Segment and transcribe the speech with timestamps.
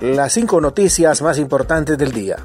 [0.00, 2.36] las cinco noticias más importantes del día.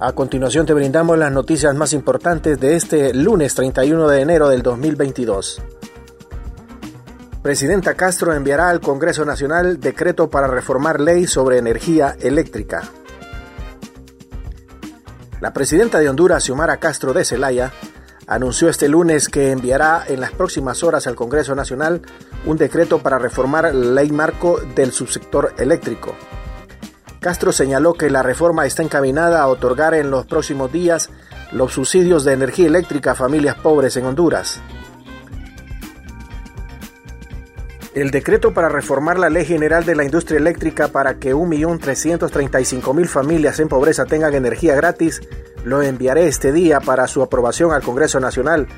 [0.00, 4.62] A continuación te brindamos las noticias más importantes de este lunes 31 de enero del
[4.62, 5.62] 2022.
[7.40, 12.82] Presidenta Castro enviará al Congreso Nacional decreto para reformar ley sobre energía eléctrica.
[15.40, 17.72] La presidenta de Honduras, Xiomara Castro de Celaya,
[18.26, 22.02] anunció este lunes que enviará en las próximas horas al Congreso Nacional
[22.44, 26.16] un decreto para reformar ley marco del subsector eléctrico.
[27.26, 31.10] Castro señaló que la reforma está encaminada a otorgar en los próximos días
[31.50, 34.60] los subsidios de energía eléctrica a familias pobres en Honduras.
[37.96, 43.58] El decreto para reformar la Ley General de la Industria Eléctrica para que 1.335.000 familias
[43.58, 45.20] en pobreza tengan energía gratis
[45.64, 48.68] lo enviaré este día para su aprobación al Congreso Nacional,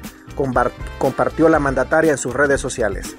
[0.99, 3.15] compartió la mandataria en sus redes sociales.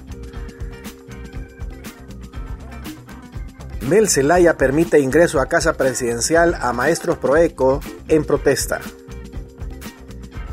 [3.90, 8.80] Mel Zelaya permite ingreso a casa presidencial a maestros proeco en protesta.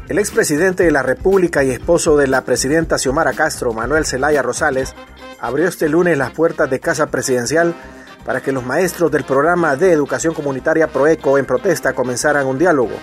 [0.09, 4.95] El expresidente de la República y esposo de la presidenta Xiomara Castro, Manuel Zelaya Rosales,
[5.39, 7.75] abrió este lunes las puertas de Casa Presidencial
[8.25, 12.97] para que los maestros del programa de educación comunitaria Proeco en protesta comenzaran un diálogo.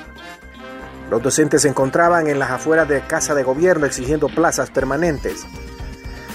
[1.12, 5.46] Los docentes se encontraban en las afueras de Casa de Gobierno exigiendo plazas permanentes.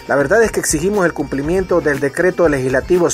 [0.06, 3.10] La verdad es que exigimos el cumplimiento del decreto legislativo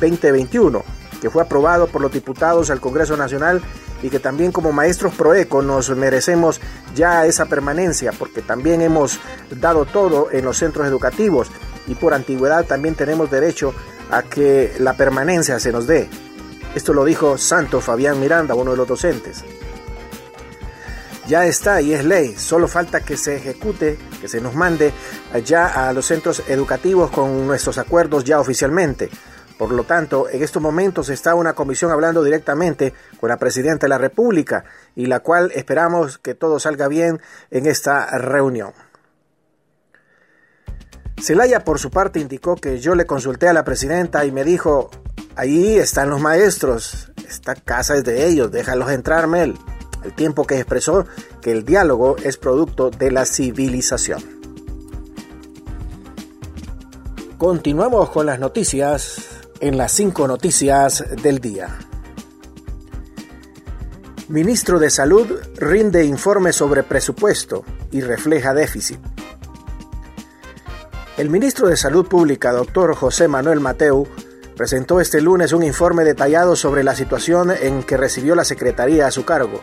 [0.00, 0.82] 100-2021,
[1.20, 3.62] que fue aprobado por los diputados al Congreso Nacional
[4.02, 6.60] y que también como maestros proeco nos merecemos
[6.94, 9.18] ya esa permanencia, porque también hemos
[9.50, 11.48] dado todo en los centros educativos
[11.86, 13.74] y por antigüedad también tenemos derecho
[14.10, 16.08] a que la permanencia se nos dé.
[16.74, 19.44] Esto lo dijo Santo Fabián Miranda, uno de los docentes.
[21.26, 24.92] Ya está y es ley, solo falta que se ejecute, que se nos mande
[25.44, 29.10] ya a los centros educativos con nuestros acuerdos ya oficialmente.
[29.58, 33.88] Por lo tanto, en estos momentos está una comisión hablando directamente con la Presidenta de
[33.88, 38.72] la República y la cual esperamos que todo salga bien en esta reunión.
[41.18, 44.90] Celaya por su parte indicó que yo le consulté a la presidenta y me dijo,
[45.34, 49.54] ahí están los maestros, esta casa es de ellos, déjalos entrar, Mel.
[50.04, 51.06] El tiempo que expresó
[51.40, 54.22] que el diálogo es producto de la civilización.
[57.38, 59.35] Continuamos con las noticias
[59.66, 61.76] en las cinco noticias del día.
[64.28, 69.00] Ministro de Salud rinde informe sobre presupuesto y refleja déficit.
[71.16, 74.06] El ministro de Salud Pública, doctor José Manuel Mateu,
[74.56, 79.10] presentó este lunes un informe detallado sobre la situación en que recibió la Secretaría a
[79.10, 79.60] su cargo.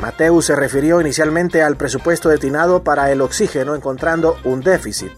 [0.00, 5.12] Mateu se refirió inicialmente al presupuesto destinado para el oxígeno, encontrando un déficit.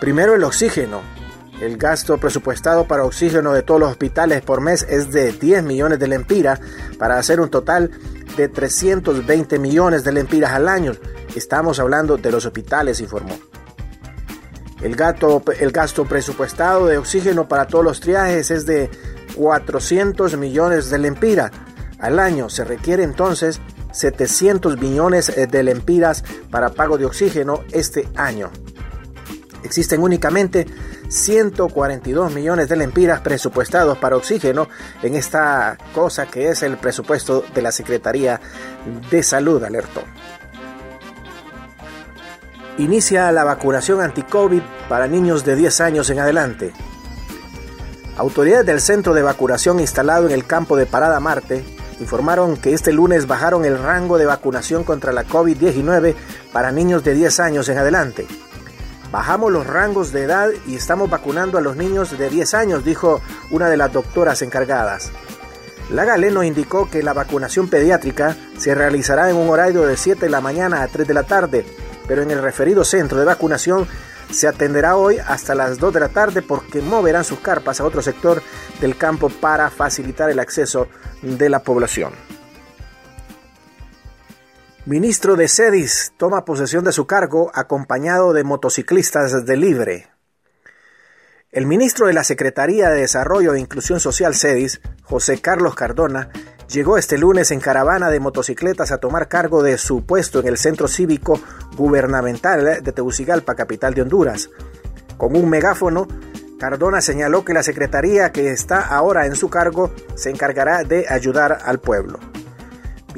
[0.00, 1.17] Primero el oxígeno.
[1.60, 5.98] El gasto presupuestado para oxígeno de todos los hospitales por mes es de 10 millones
[5.98, 6.60] de lempiras
[6.98, 7.90] para hacer un total
[8.36, 10.92] de 320 millones de lempiras al año.
[11.34, 13.36] Estamos hablando de los hospitales, informó.
[14.80, 14.96] El,
[15.58, 18.88] el gasto presupuestado de oxígeno para todos los triajes es de
[19.34, 21.50] 400 millones de lempiras
[21.98, 22.48] al año.
[22.48, 23.60] Se requiere entonces
[23.92, 28.52] 700 millones eh, de lempiras para pago de oxígeno este año.
[29.62, 30.66] Existen únicamente
[31.08, 34.68] 142 millones de lempiras presupuestados para oxígeno
[35.02, 38.40] en esta cosa que es el presupuesto de la Secretaría
[39.10, 40.02] de Salud, alertó
[42.78, 46.72] inicia la vacunación anti-COVID para niños de 10 años en adelante.
[48.16, 51.64] Autoridades del centro de vacunación instalado en el campo de Parada Marte
[52.00, 56.14] informaron que este lunes bajaron el rango de vacunación contra la COVID-19
[56.52, 58.26] para niños de 10 años en adelante.
[59.10, 63.20] Bajamos los rangos de edad y estamos vacunando a los niños de 10 años, dijo
[63.50, 65.10] una de las doctoras encargadas.
[65.90, 70.30] La Galeno indicó que la vacunación pediátrica se realizará en un horario de 7 de
[70.30, 71.64] la mañana a 3 de la tarde
[72.08, 73.86] pero en el referido centro de vacunación
[74.32, 78.02] se atenderá hoy hasta las 2 de la tarde porque moverán sus carpas a otro
[78.02, 78.42] sector
[78.80, 80.88] del campo para facilitar el acceso
[81.22, 82.27] de la población.
[84.88, 90.08] Ministro de Cedis toma posesión de su cargo acompañado de motociclistas de Libre.
[91.52, 96.30] El ministro de la Secretaría de Desarrollo e Inclusión Social CEDIS, José Carlos Cardona,
[96.70, 100.56] llegó este lunes en caravana de motocicletas a tomar cargo de su puesto en el
[100.56, 101.38] Centro Cívico
[101.76, 104.48] Gubernamental de Tegucigalpa, capital de Honduras.
[105.18, 106.08] Con un megáfono,
[106.58, 111.58] Cardona señaló que la Secretaría que está ahora en su cargo se encargará de ayudar
[111.62, 112.18] al pueblo.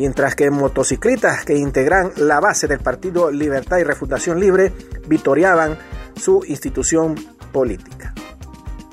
[0.01, 4.73] Mientras que motocicletas que integran la base del Partido Libertad y Refundación Libre
[5.07, 5.77] vitoreaban
[6.17, 7.17] su institución
[7.53, 8.15] política.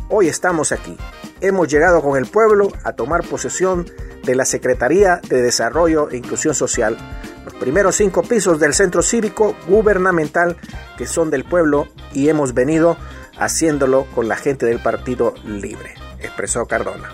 [0.09, 0.97] Hoy estamos aquí
[1.39, 3.85] hemos llegado con el pueblo a tomar posesión
[4.25, 6.97] de la Secretaría de Desarrollo e Inclusión Social,
[7.45, 10.57] los primeros cinco pisos del centro cívico gubernamental
[10.97, 12.97] que son del pueblo y hemos venido
[13.39, 17.13] haciéndolo con la gente del Partido Libre, expresó Cardona.